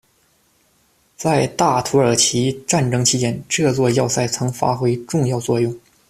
[1.15, 5.79] 在大土耳其战争期间，这座要塞曾发挥重要作用。